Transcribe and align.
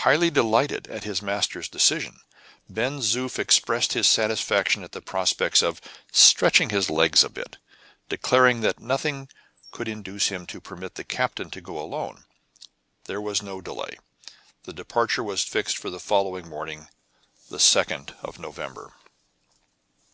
Highly 0.00 0.30
delighted 0.30 0.86
at 0.88 1.04
his 1.04 1.20
master's 1.20 1.68
decision, 1.68 2.22
Ben 2.70 3.00
Zoof 3.00 3.38
expressed 3.38 3.92
his 3.92 4.06
satisfaction 4.06 4.82
at 4.82 4.92
the 4.92 5.02
prospect 5.02 5.60
of 5.60 5.82
"stretching 6.10 6.70
his 6.70 6.88
legs 6.88 7.22
a 7.22 7.28
bit," 7.28 7.58
declaring 8.08 8.62
that 8.62 8.80
nothing 8.80 9.28
could 9.70 9.86
induce 9.86 10.28
him 10.28 10.46
to 10.46 10.62
permit 10.62 10.94
the 10.94 11.04
captain 11.04 11.50
to 11.50 11.60
go 11.60 11.78
alone. 11.78 12.24
There 13.04 13.20
was 13.20 13.42
no 13.42 13.60
delay. 13.60 13.98
The 14.62 14.72
departure 14.72 15.22
was 15.22 15.44
fixed 15.44 15.76
for 15.76 15.90
the 15.90 16.00
following 16.00 16.48
morning, 16.48 16.88
the 17.50 17.58
2nd 17.58 18.18
of 18.24 18.38
November. 18.38 18.94